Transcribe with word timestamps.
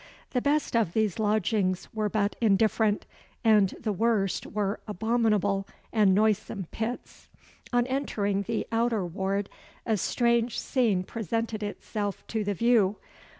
The 0.31 0.41
best 0.41 0.75
of 0.75 0.93
these 0.93 1.19
lodgings 1.19 1.87
were 1.93 2.09
but 2.09 2.35
indifferent; 2.41 3.05
and 3.43 3.69
the 3.79 3.91
worst 3.93 4.47
were 4.47 4.79
abominable 4.87 5.67
and 5.93 6.15
noisome 6.15 6.65
pits. 6.71 7.29
On 7.71 7.85
entering 7.85 8.41
the 8.41 8.65
outer 8.71 9.05
ward, 9.05 9.47
a 9.85 9.97
strange 9.97 10.57
scene 10.59 11.03
presented 11.03 11.61
itself 11.61 12.25
to 12.29 12.43
the 12.43 12.55
view. 12.55 12.95